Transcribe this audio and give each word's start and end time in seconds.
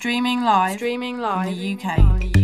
Streaming 0.00 0.42
live. 0.42 0.78
Streaming 0.78 1.18
live 1.18 1.48
in 1.48 1.58
the 1.58 2.34
UK. 2.34 2.39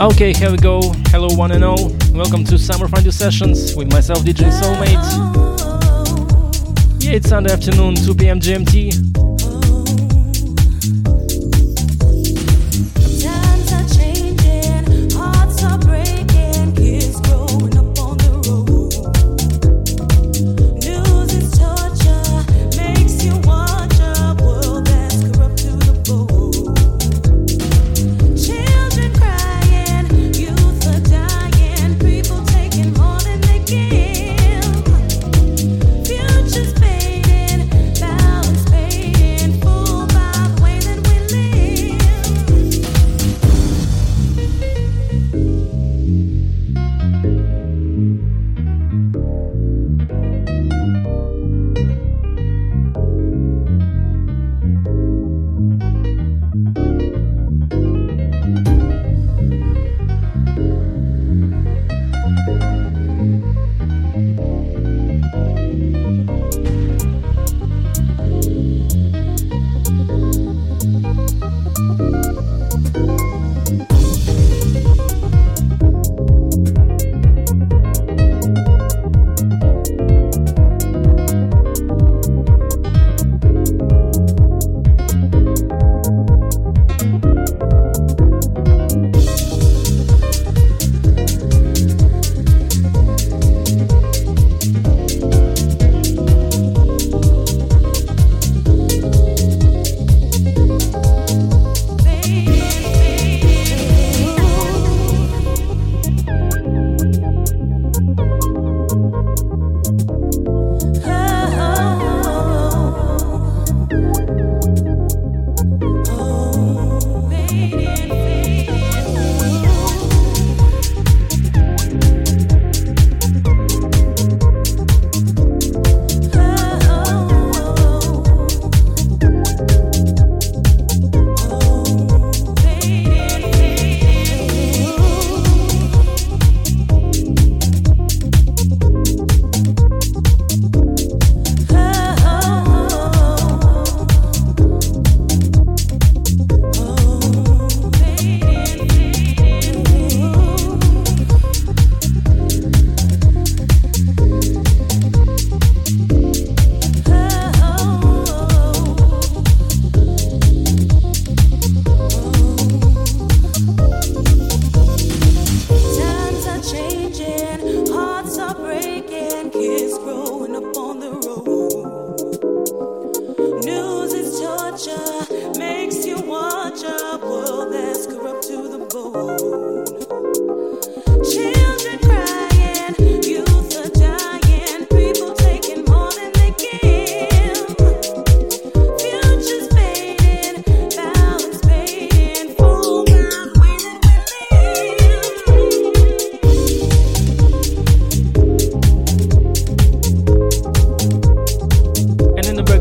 Okay, 0.00 0.32
here 0.32 0.50
we 0.50 0.56
go. 0.56 0.80
Hello, 1.08 1.28
one 1.36 1.52
and 1.52 1.62
all. 1.62 1.90
Welcome 2.14 2.42
to 2.44 2.56
Summer 2.56 2.88
Fondue 2.88 3.10
Sessions 3.10 3.76
with 3.76 3.92
myself, 3.92 4.20
DJ 4.20 4.50
Soulmate. 4.50 4.96
Yeah, 7.02 7.12
it's 7.16 7.28
Sunday 7.28 7.52
afternoon, 7.52 7.96
2 7.96 8.14
p.m. 8.14 8.40
GMT. 8.40 9.29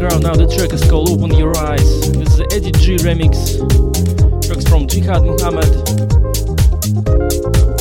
background 0.09 0.23
now 0.23 0.45
the 0.45 0.55
track 0.55 0.73
is 0.73 0.83
called 0.89 1.09
Open 1.09 1.35
Your 1.35 1.55
Eyes. 1.57 2.11
This 2.11 2.33
is 2.33 2.39
Eddie 2.51 2.71
G 2.71 2.95
remix. 2.97 3.59
Tracks 4.45 4.67
from 4.67 4.87
Jihad 4.87 5.23
Muhammad. 5.23 5.69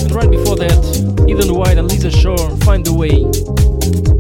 And 0.00 0.12
right 0.12 0.30
before 0.30 0.56
that, 0.56 1.26
Ethan 1.28 1.54
White 1.54 1.78
and 1.78 1.88
Lisa 1.88 2.10
Shaw, 2.10 2.36
Find 2.58 2.84
the 2.84 2.92
Way. 2.92 4.17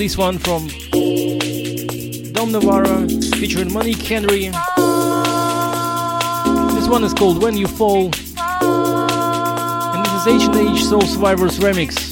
This 0.00 0.16
one 0.16 0.38
from 0.38 0.66
Dom 2.32 2.52
Navarro 2.52 3.06
featuring 3.36 3.70
Monique 3.70 4.00
Henry. 4.00 4.48
This 6.74 6.88
one 6.88 7.04
is 7.04 7.12
called 7.12 7.42
When 7.42 7.54
You 7.54 7.66
Fall. 7.66 8.10
And 9.92 10.06
this 10.06 10.26
is 10.26 10.48
H&H 10.48 10.84
Soul 10.86 11.02
Survivors 11.02 11.58
remix. 11.58 12.09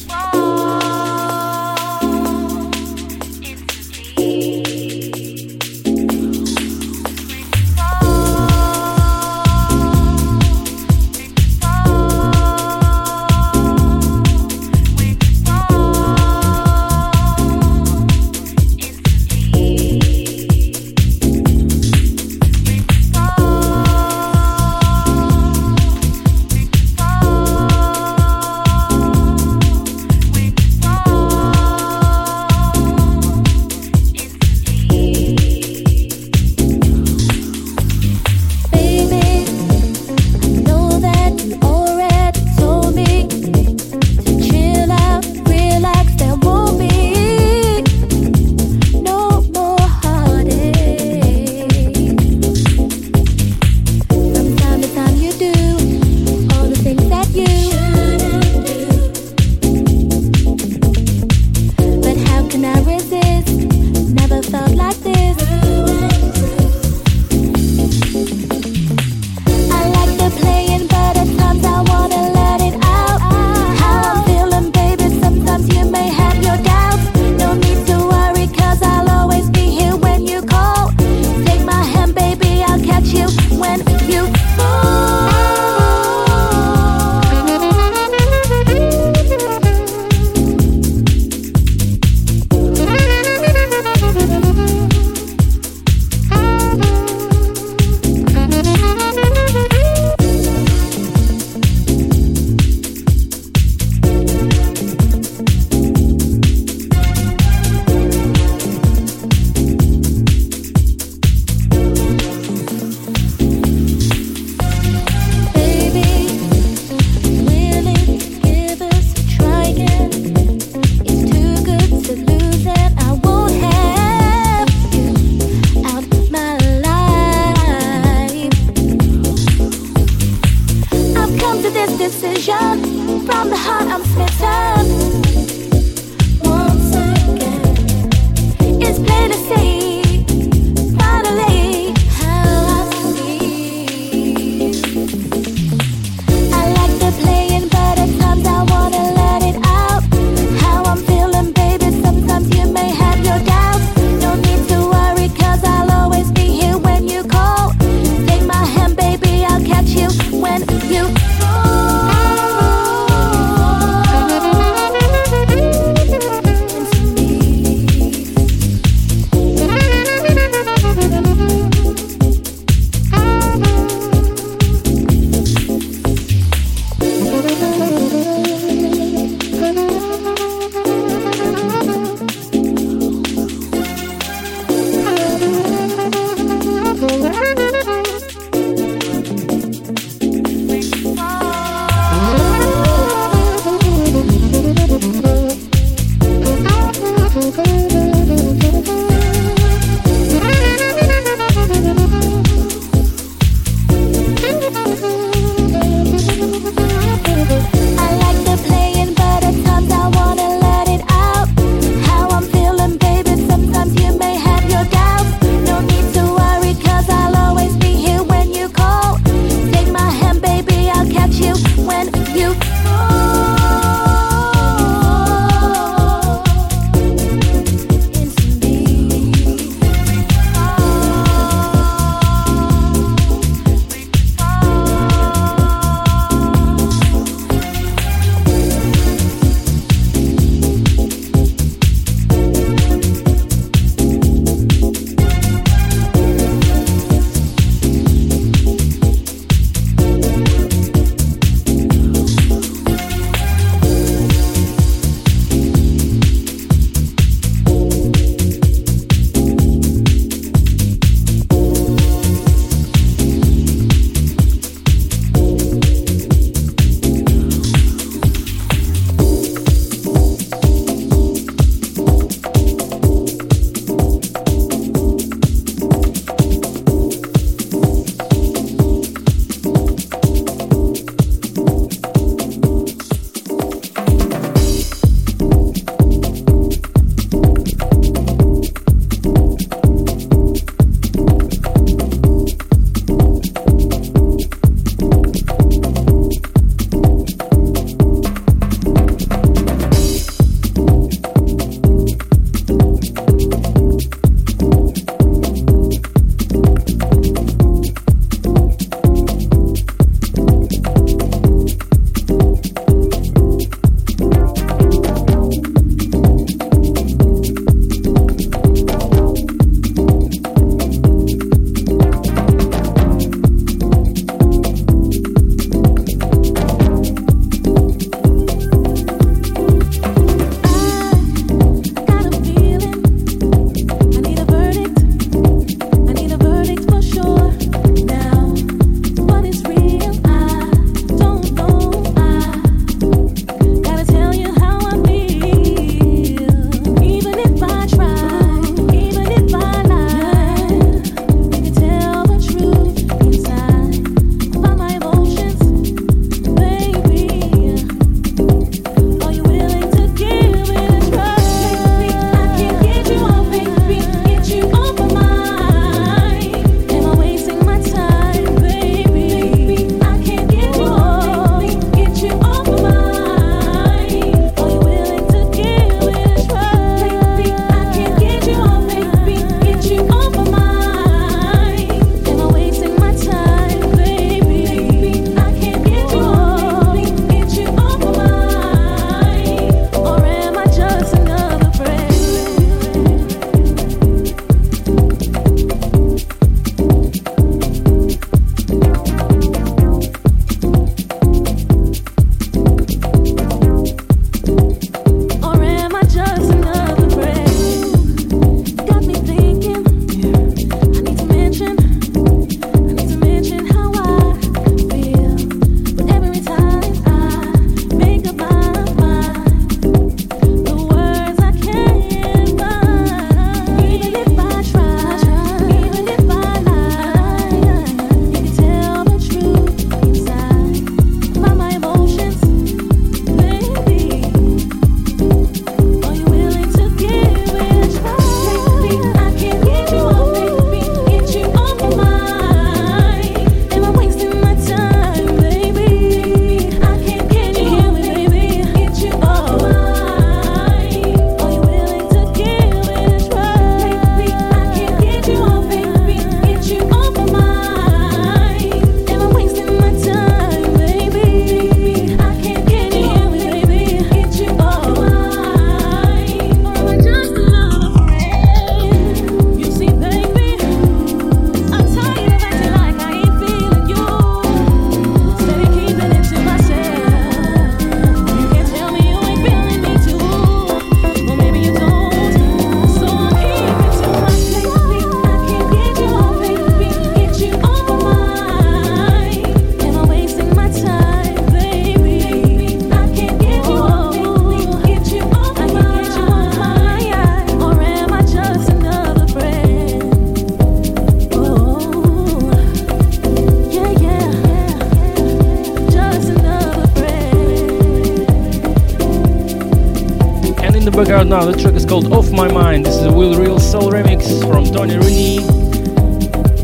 Now. 511.29 511.45
The 511.45 511.53
track 511.53 511.75
is 511.75 511.85
called 511.85 512.11
Off 512.13 512.31
My 512.31 512.51
Mind. 512.51 512.87
This 512.87 512.97
is 512.97 513.05
a 513.05 513.13
Will 513.13 513.39
Real 513.39 513.61
Soul 513.61 513.91
remix 513.91 514.41
from 514.51 514.65
Tony 514.65 514.97
Rooney. 514.97 515.39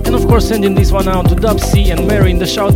And 0.06 0.14
of 0.14 0.26
course, 0.26 0.48
sending 0.48 0.74
this 0.74 0.90
one 0.90 1.06
out 1.06 1.28
to 1.28 1.34
Dub 1.34 1.60
C 1.60 1.90
and 1.90 2.06
Mary 2.06 2.30
in 2.30 2.38
the 2.38 2.46
shoutbox. 2.46 2.73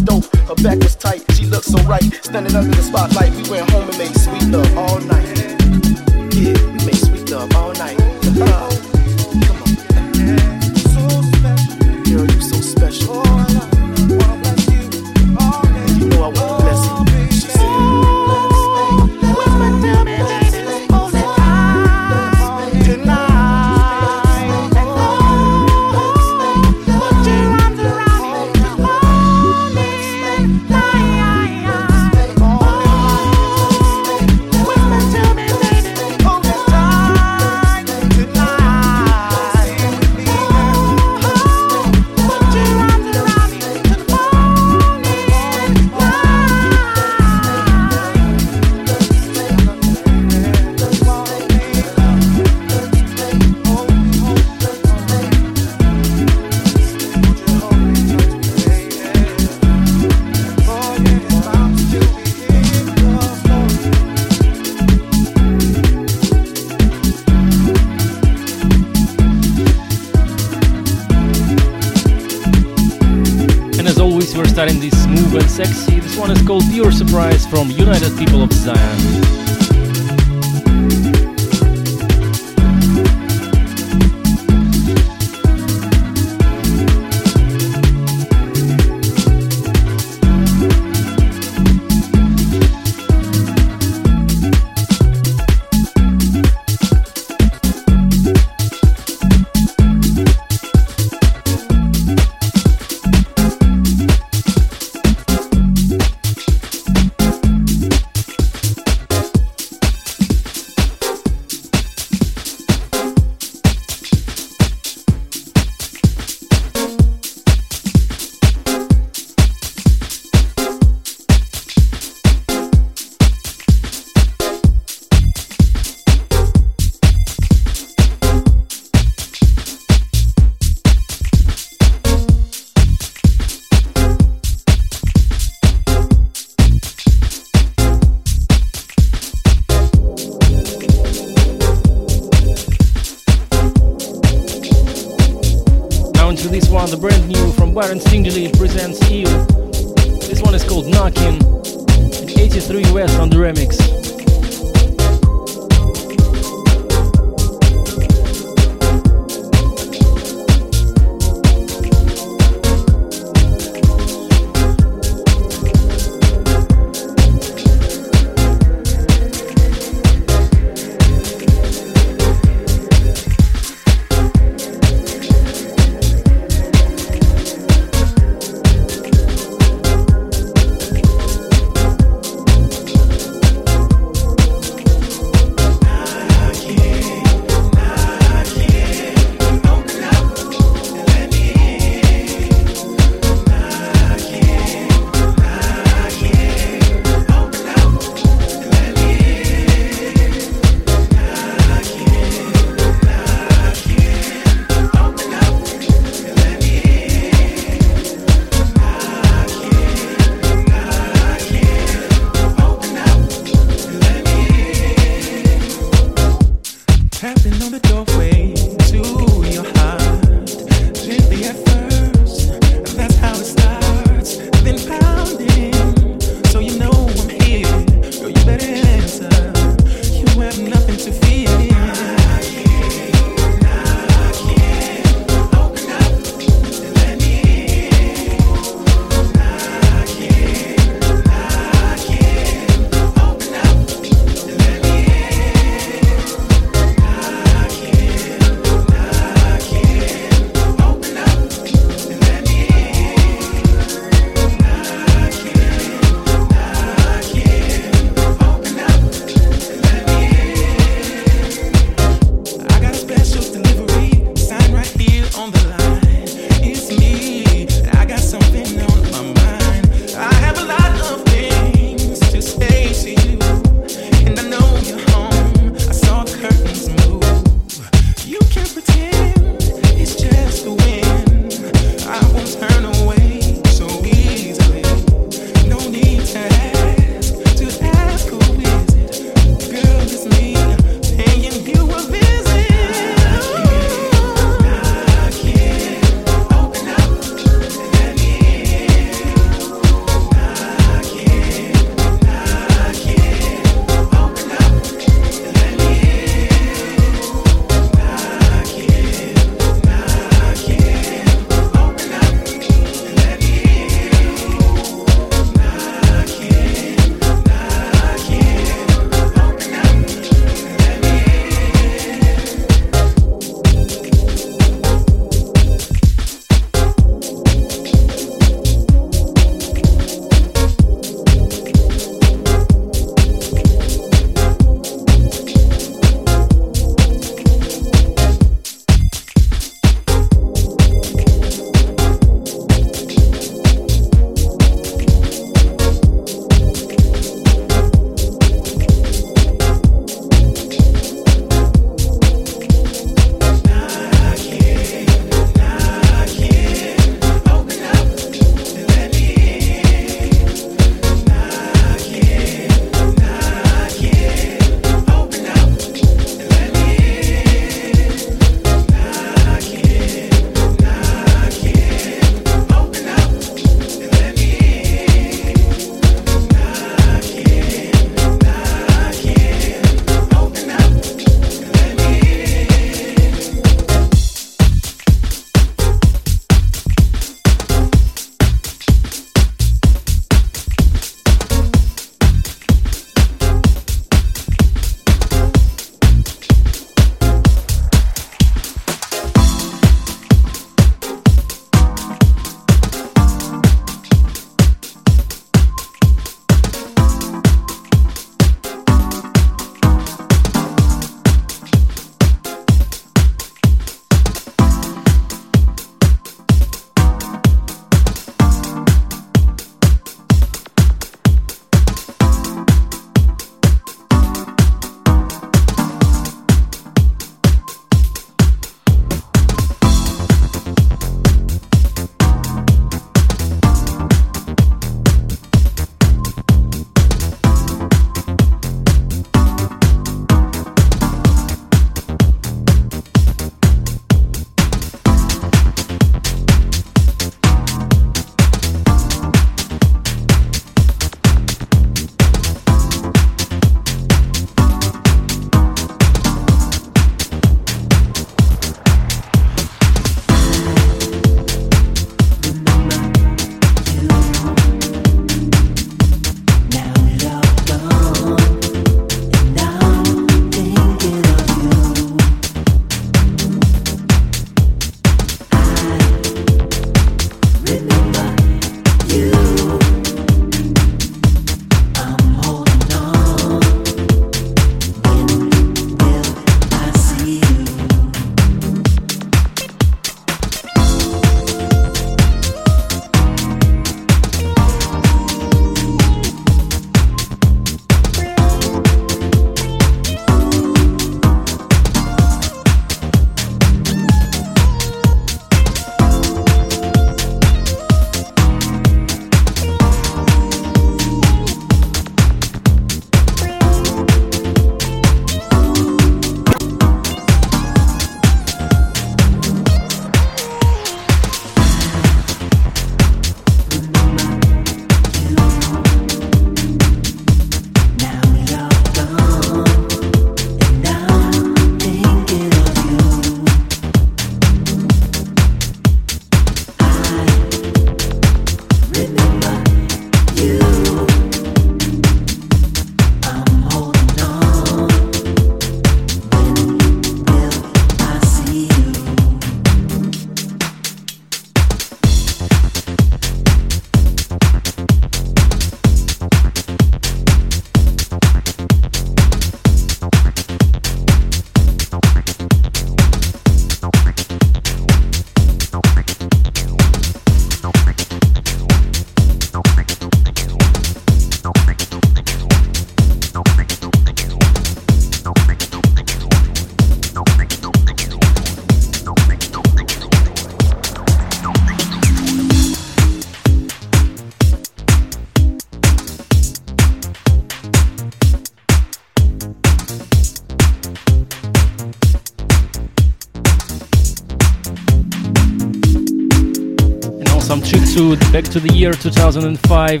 Year 598.84 598.92
2005. 598.92 600.00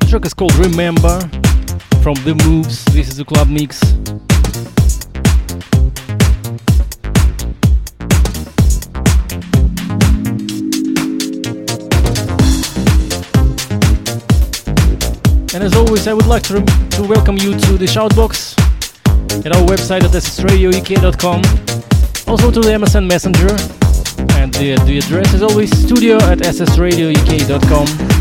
The 0.00 0.06
track 0.10 0.26
is 0.26 0.34
called 0.34 0.52
Remember 0.56 1.20
from 2.02 2.14
The 2.24 2.34
Moves. 2.44 2.84
This 2.86 3.06
is 3.06 3.18
the 3.18 3.24
club 3.24 3.46
mix. 3.46 3.80
And 15.54 15.62
as 15.62 15.76
always, 15.76 16.08
I 16.08 16.12
would 16.12 16.26
like 16.26 16.42
to, 16.44 16.54
to 16.96 17.02
welcome 17.04 17.36
you 17.36 17.56
to 17.56 17.78
the 17.78 17.86
Shoutbox 17.86 18.58
at 19.46 19.54
our 19.54 19.62
website 19.68 20.02
at 20.02 20.10
ssradiouk.com. 20.10 21.42
Also 22.26 22.50
to 22.50 22.60
the 22.60 22.70
MSN 22.70 23.06
Messenger. 23.06 23.54
And 24.40 24.52
the, 24.54 24.74
the 24.84 24.98
address 24.98 25.32
is 25.32 25.42
always 25.44 25.70
studio 25.78 26.16
at 26.16 26.38
ssradiouk.com. 26.38 28.15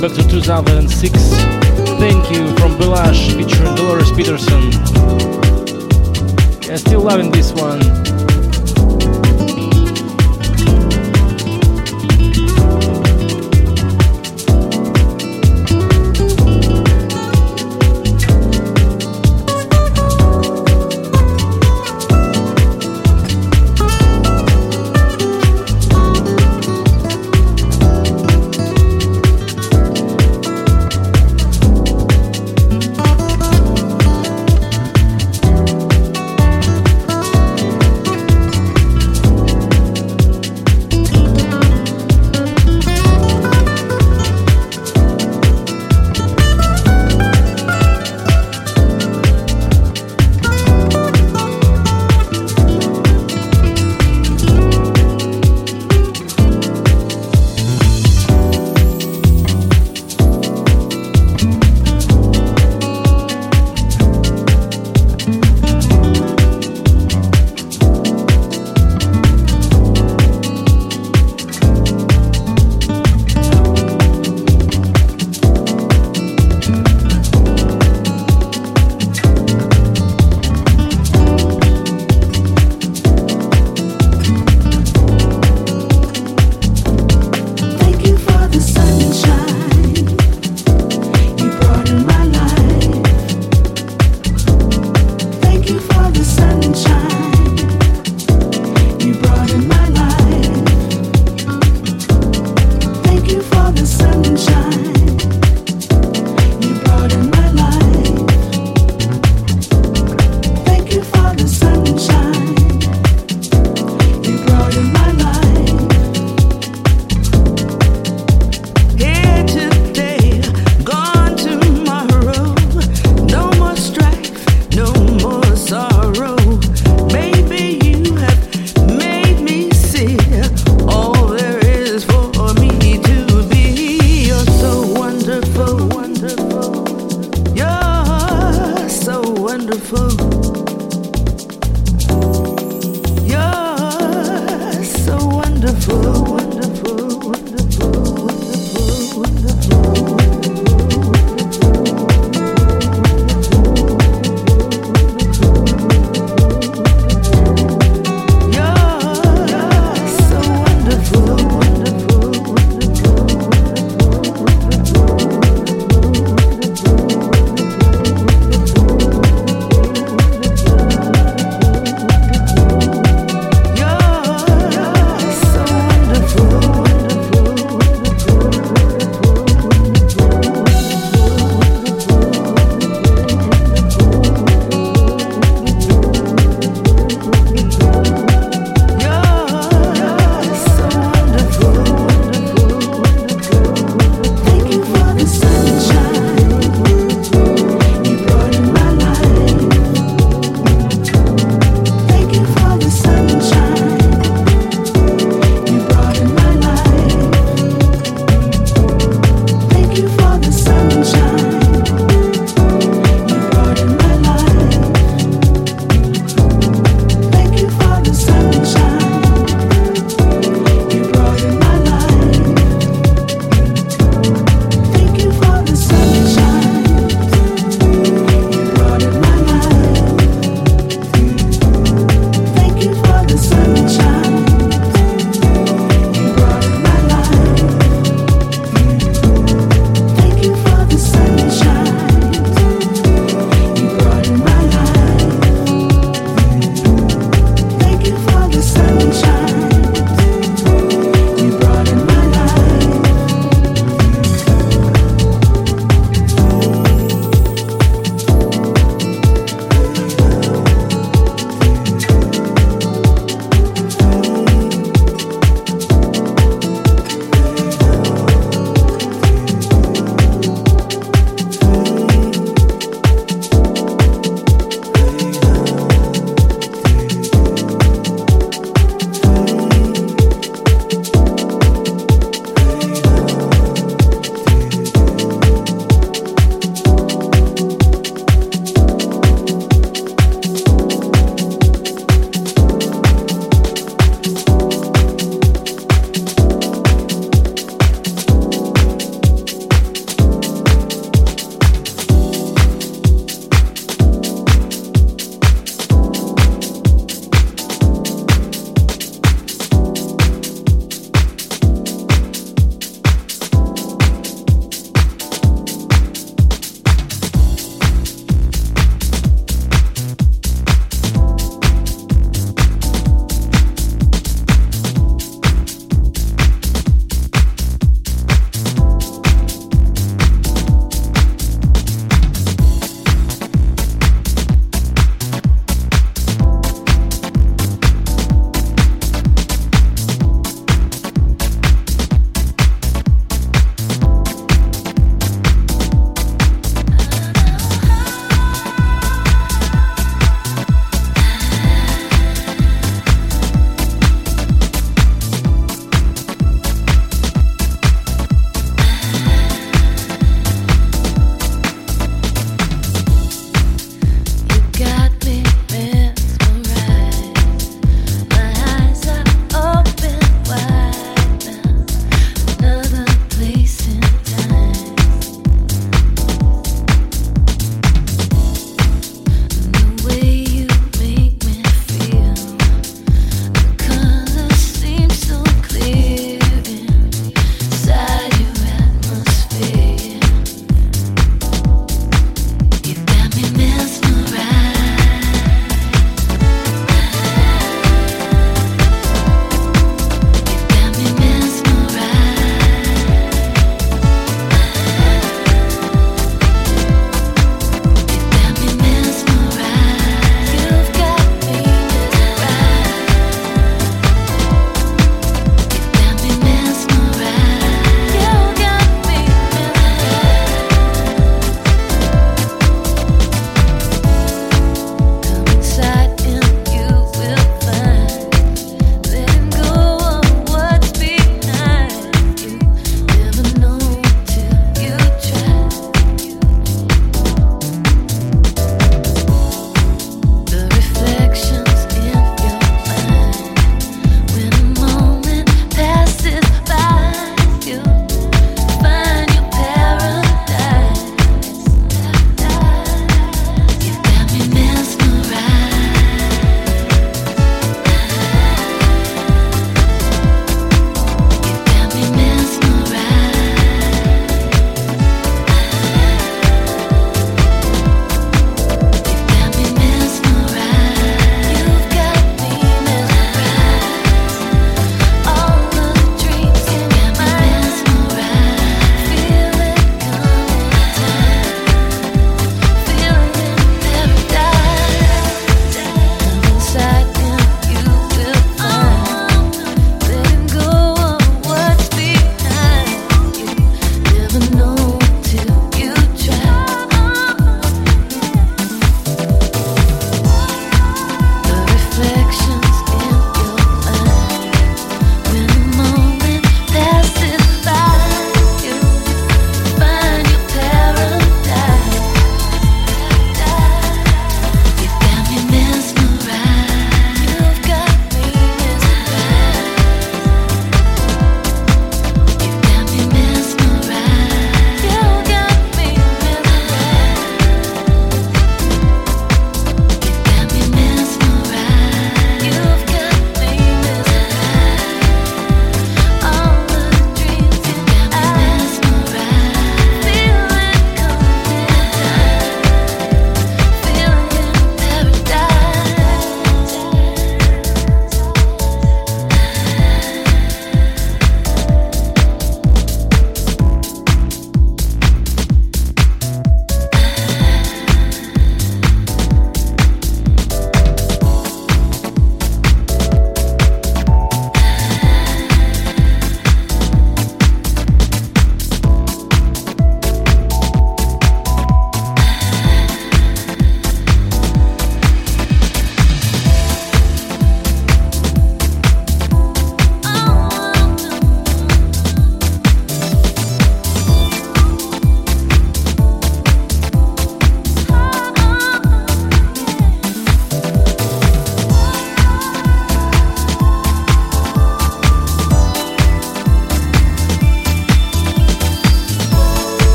back 0.00 0.12
to 0.12 0.28
2006. 0.28 1.12
Thank 2.00 2.30
you 2.32 2.48
from 2.56 2.76
Belash 2.76 3.36
featuring 3.36 3.74
Dolores 3.76 4.10
Peterson. 4.10 4.72
Yeah, 6.62 6.76
still 6.76 7.02
loving 7.02 7.30
this 7.30 7.52
one. 7.52 8.27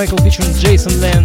Michael 0.00 0.16
featuring 0.24 0.54
Jason 0.54 0.98
Lan. 0.98 1.19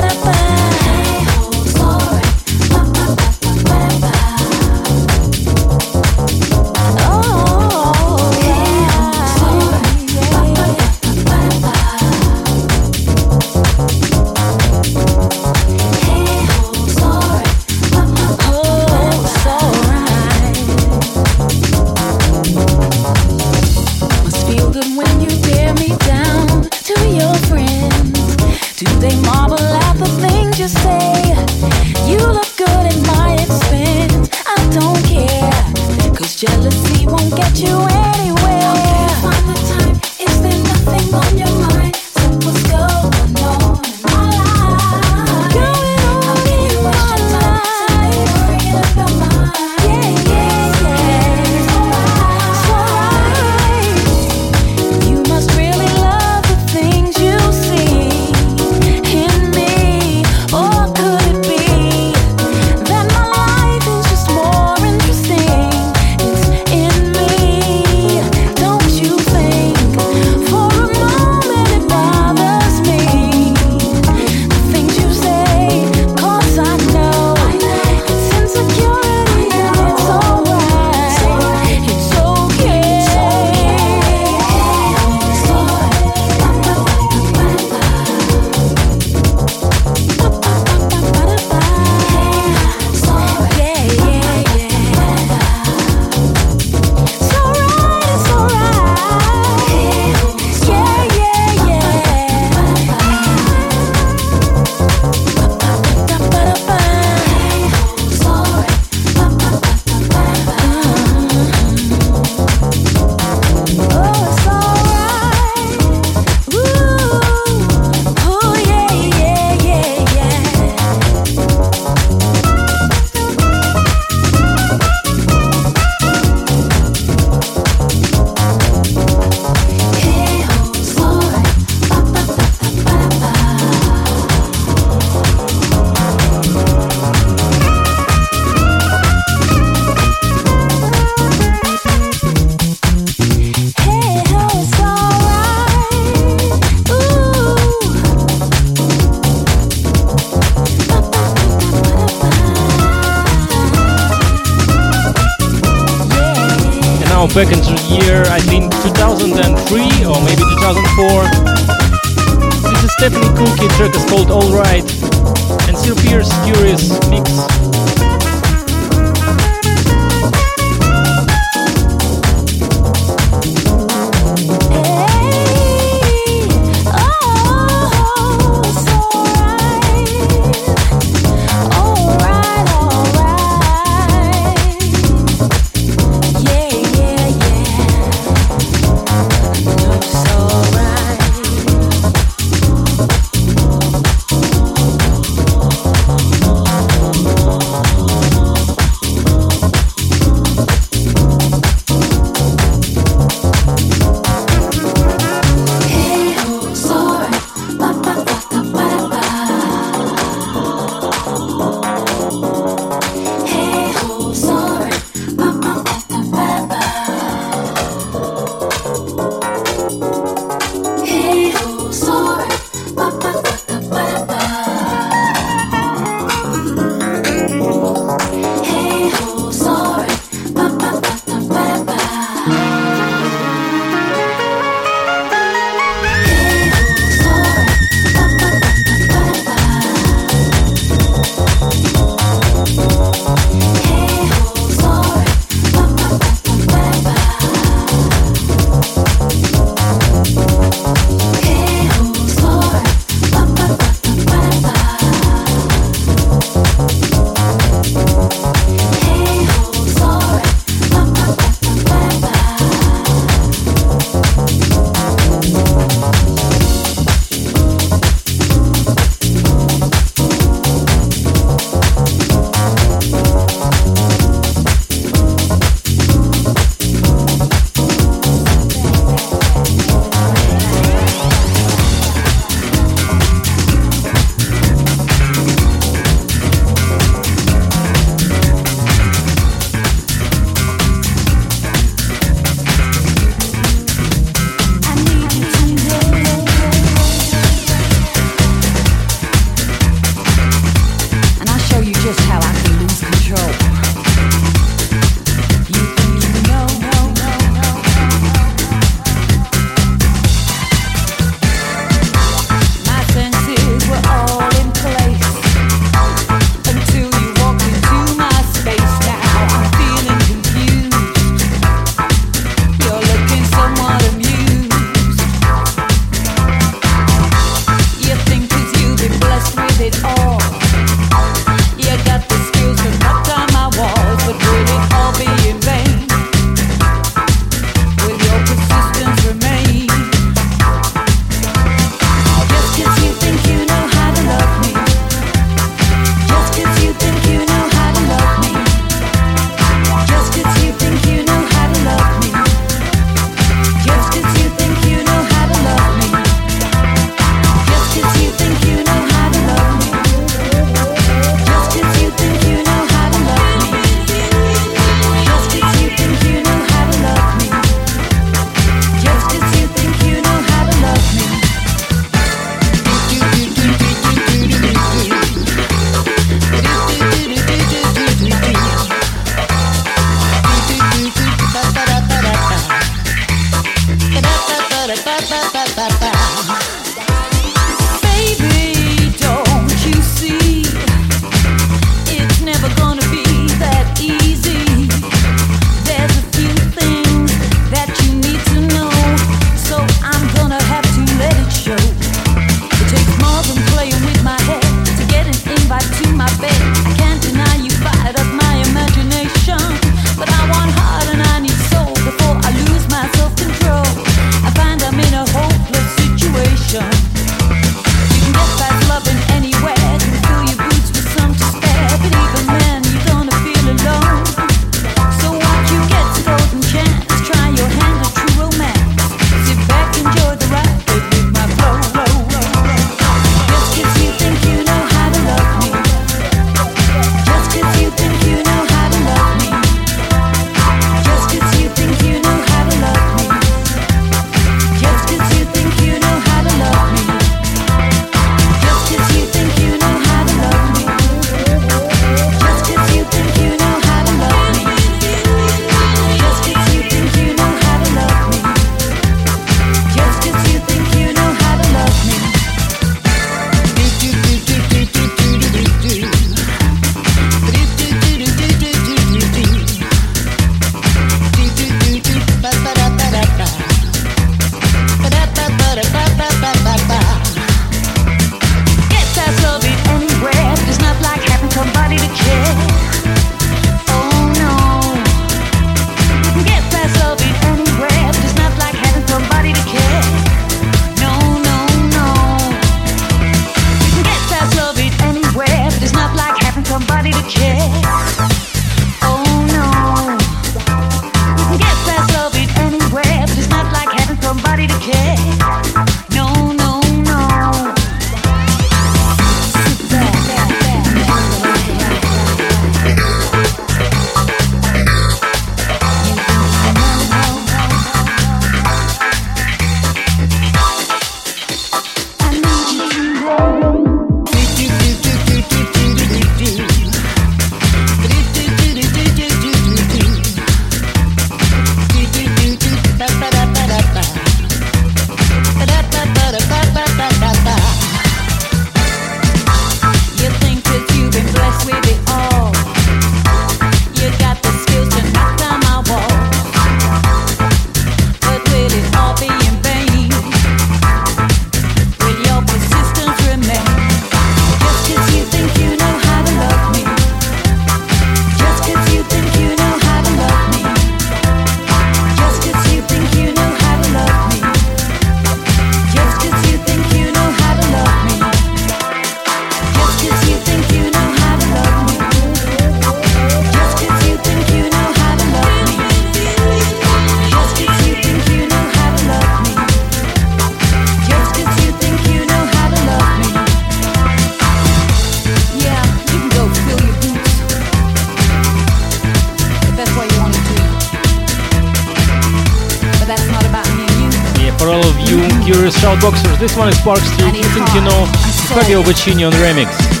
One 596.61 596.69
is 596.69 596.79
Park 596.81 596.99
Street. 596.99 597.35
You 597.35 597.49
think 597.55 597.73
you 597.73 597.81
know 597.81 598.05
Fabio 598.53 598.83
Boccini 598.83 599.25
on 599.25 599.33
remix. 599.33 600.00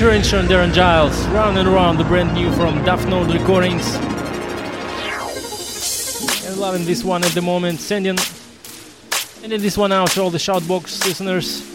And 0.00 0.48
Darren 0.48 0.74
Giles, 0.74 1.24
round 1.28 1.56
and 1.56 1.68
round, 1.68 2.00
the 2.00 2.04
brand 2.04 2.34
new 2.34 2.50
from 2.54 2.84
Daft 2.84 3.06
Node 3.06 3.32
Recordings. 3.32 3.94
And 6.44 6.56
loving 6.56 6.84
this 6.84 7.04
one 7.04 7.22
at 7.22 7.30
the 7.30 7.40
moment, 7.40 7.78
sending, 7.78 8.16
sending 8.16 9.60
this 9.60 9.78
one 9.78 9.92
out 9.92 10.10
to 10.12 10.22
all 10.22 10.30
the 10.30 10.38
Shoutbox 10.38 11.06
listeners. 11.06 11.73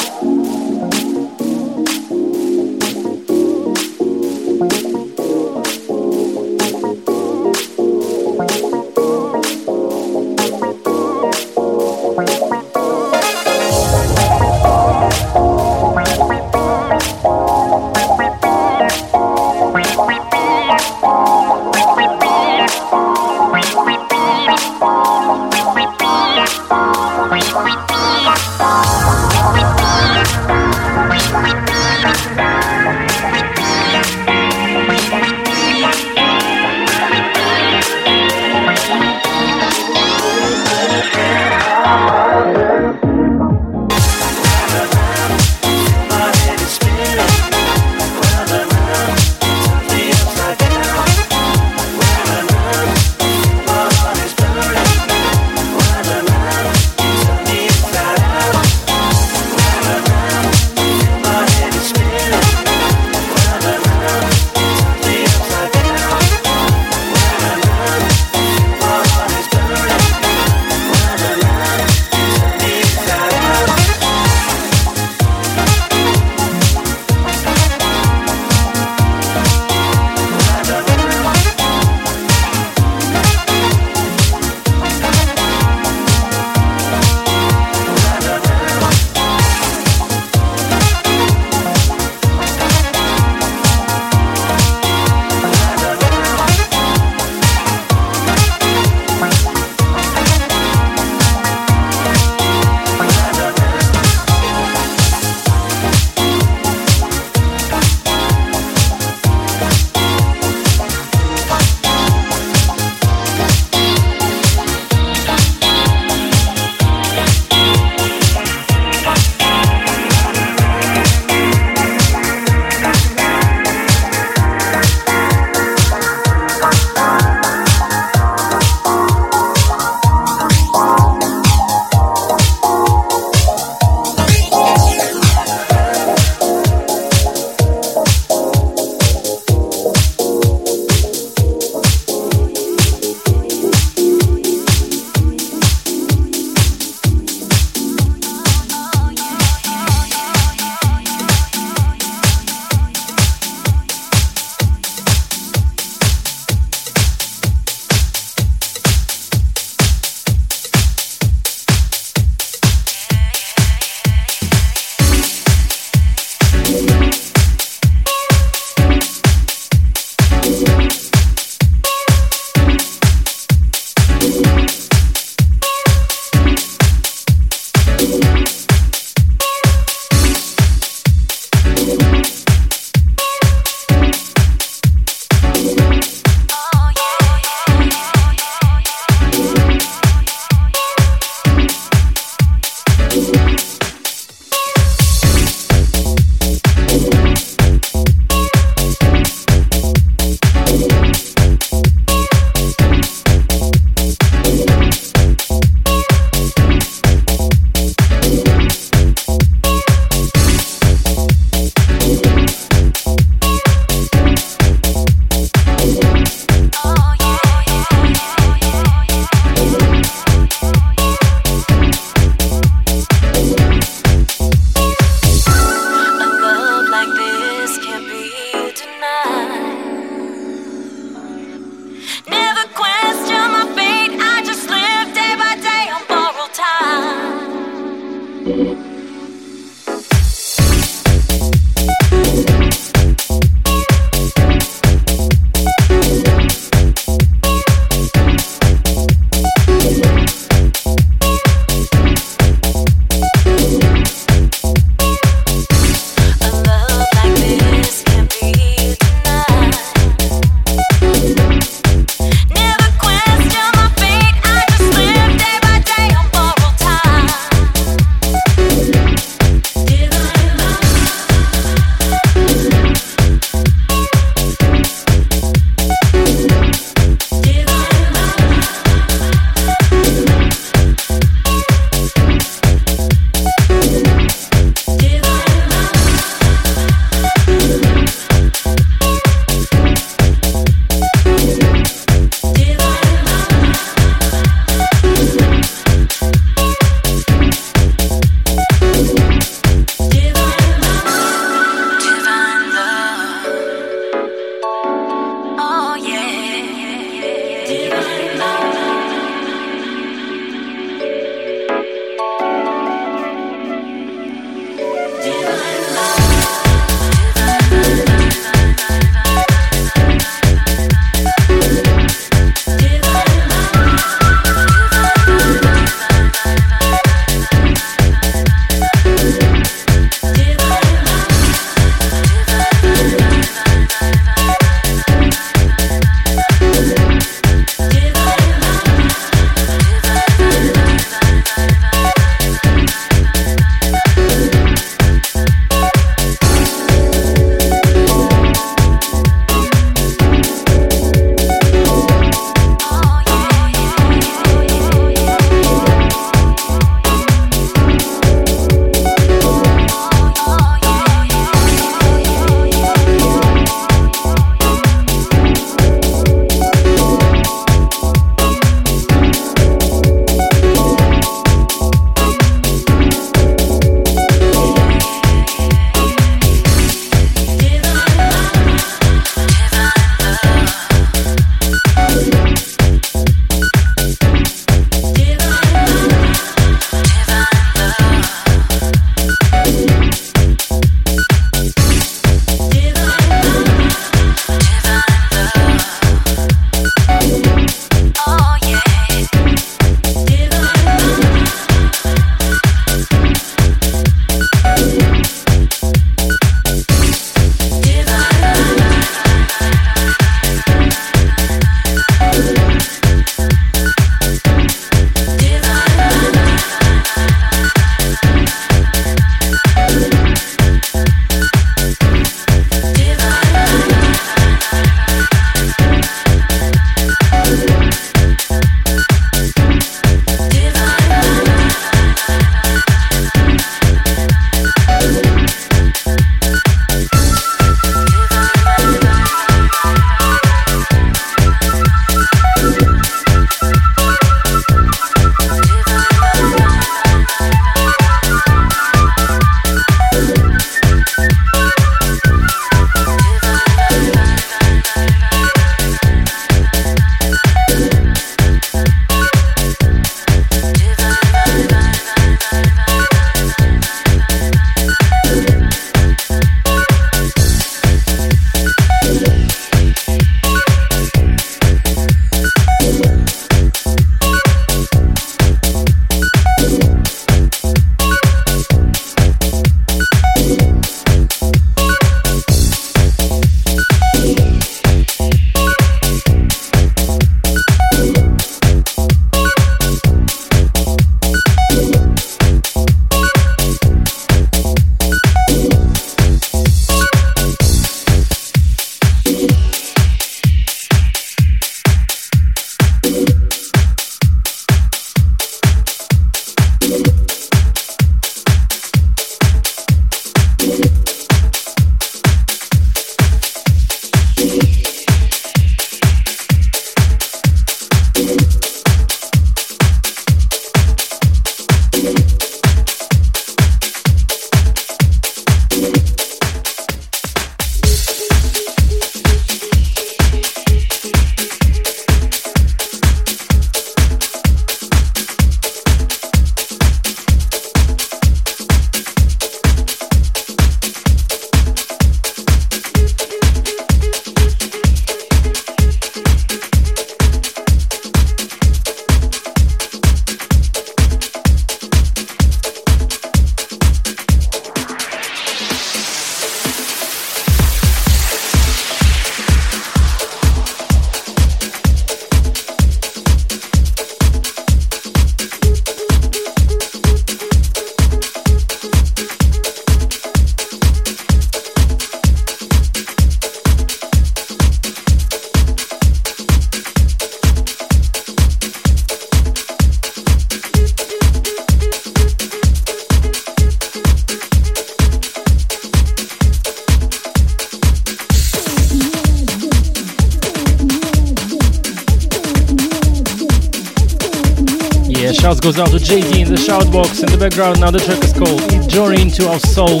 JD 596.80 597.22
in 597.22 597.30
the 597.30 597.38
background. 597.38 597.80
Now 597.80 597.90
the 597.90 598.00
track 598.00 598.22
is 598.24 598.32
called 598.32 598.90
Journey 598.90 599.22
into 599.22 599.48
Our 599.48 599.60
Soul 599.60 600.00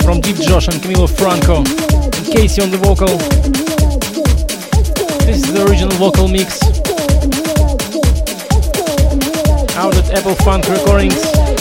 from 0.00 0.20
Deep 0.20 0.36
Josh 0.36 0.66
and 0.68 0.76
Camilo 0.76 1.08
Franco. 1.08 1.58
And 1.58 2.26
Casey 2.32 2.62
on 2.62 2.70
the 2.70 2.78
vocal. 2.78 3.18
This 5.26 5.44
is 5.44 5.52
the 5.52 5.66
original 5.68 5.94
vocal 5.98 6.28
mix. 6.28 6.62
Out 9.76 9.94
at 9.96 10.10
Apple 10.16 10.34
Funk 10.36 10.66
Recordings. 10.68 11.55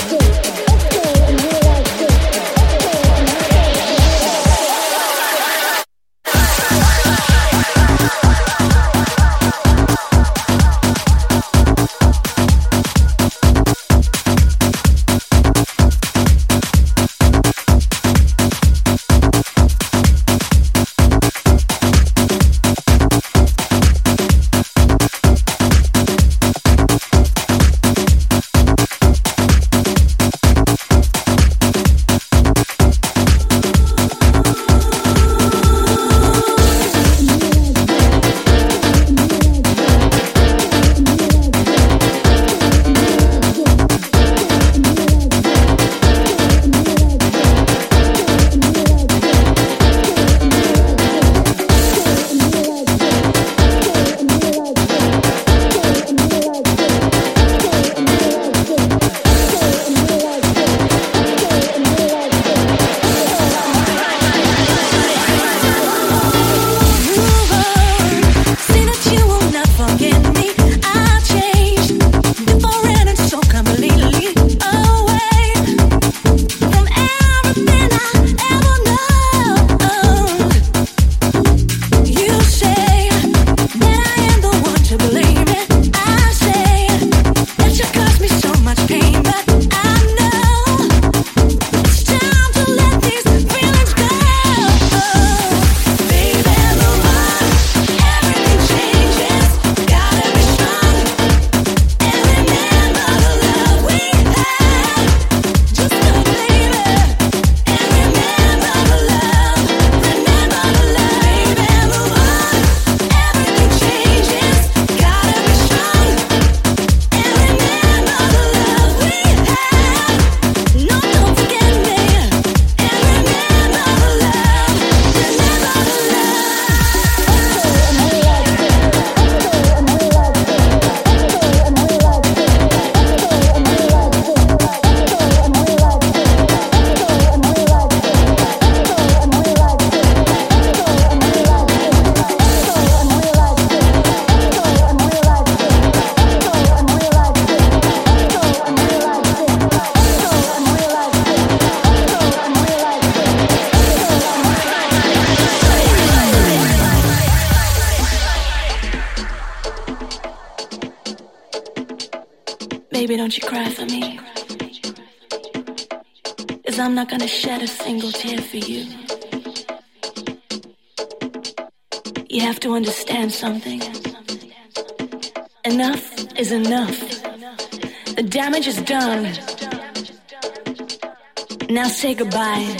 Say 181.96 182.14
goodbye. 182.14 182.78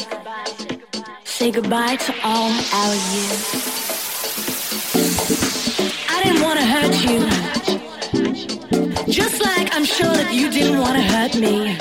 Say 1.24 1.50
goodbye 1.50 1.96
to 1.96 2.14
all 2.24 2.52
our 2.52 2.96
years. 3.14 3.44
I 6.10 6.22
didn't 6.24 6.42
want 6.44 6.60
to 6.60 6.66
hurt 6.66 6.96
you. 7.10 7.20
Just 9.14 9.42
like 9.42 9.74
I'm 9.74 9.86
sure 9.86 10.14
that 10.14 10.34
you 10.34 10.52
didn't 10.52 10.80
want 10.80 10.96
to 10.98 11.02
hurt 11.02 11.36
me. 11.36 11.78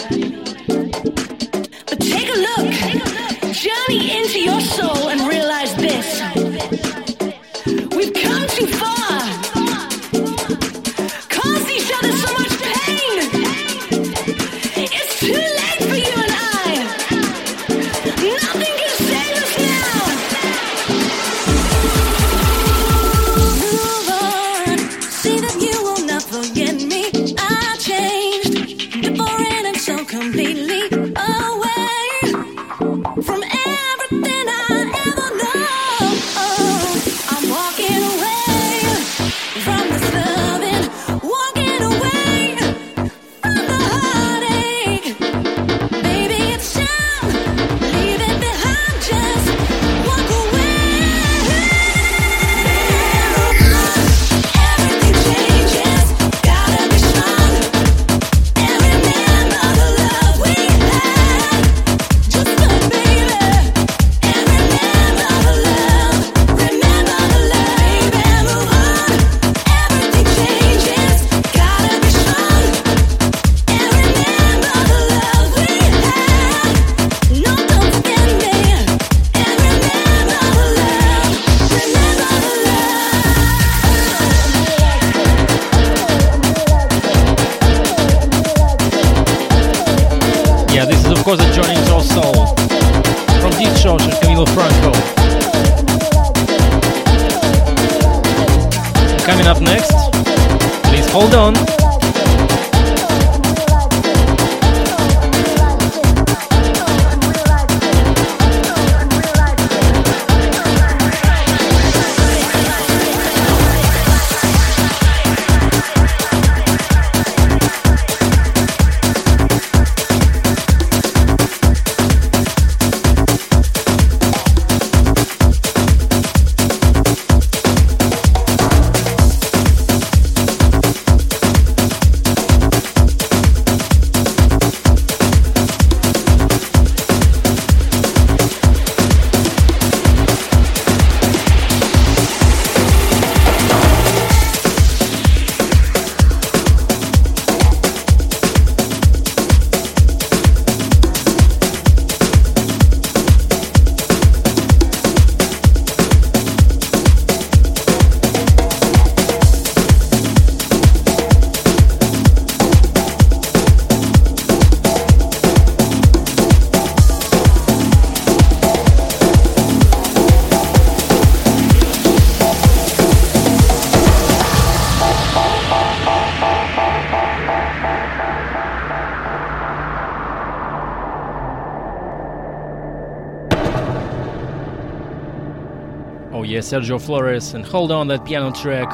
Sergio 186.75 187.01
Flores 187.01 187.55
and 187.55 187.65
hold 187.65 187.93
on 187.93 188.09
that 188.09 188.25
piano 188.25 188.51
track. 188.51 188.91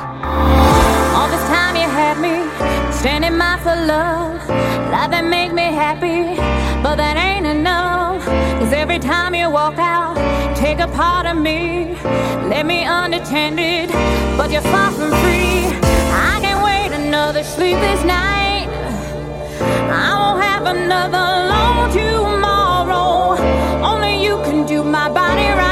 All 1.16 1.28
this 1.30 1.40
time 1.48 1.76
you 1.76 1.88
had 1.88 2.20
me 2.20 2.34
standing 2.92 3.32
for 3.64 3.74
love, 3.74 4.46
love 4.92 5.10
that 5.12 5.24
me 5.24 5.62
happy, 5.62 6.36
but 6.82 6.96
that 6.96 7.16
ain't 7.16 7.46
enough. 7.46 8.22
Cause 8.60 8.74
every 8.74 8.98
time 8.98 9.34
you 9.34 9.48
walk 9.48 9.78
out, 9.78 10.14
take 10.54 10.78
a 10.78 10.88
part 10.88 11.24
of 11.24 11.38
me, 11.38 11.96
let 12.52 12.66
me 12.66 12.84
understand 12.84 13.58
it, 13.58 13.88
but 14.36 14.50
you're 14.50 14.68
far 14.74 14.90
from 14.92 15.08
free. 15.22 15.64
I 16.28 16.38
can't 16.42 16.62
wait 16.62 16.92
another 16.92 17.42
sleepless 17.42 18.04
night. 18.04 18.68
I 19.88 20.08
won't 20.20 20.42
have 20.42 20.66
another 20.66 21.28
tomorrow. 21.94 23.40
Only 23.82 24.22
you 24.22 24.36
can 24.44 24.66
do 24.66 24.84
my 24.84 25.08
body 25.08 25.48
right. 25.48 25.69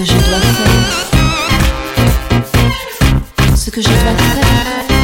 Que 0.00 0.06
je 0.06 0.12
dois 0.12 0.40
faire. 0.40 1.10
Ce 3.54 3.70
que 3.70 3.82
je 3.82 3.88
dois 3.88 3.96
faire. 3.96 4.99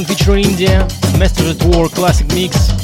Ocean 0.00 0.16
featuring 0.16 0.44
India, 0.44 0.86
Masters 1.18 1.56
at 1.56 1.76
Work 1.76 1.92
classic 1.92 2.26
mix. 2.28 2.79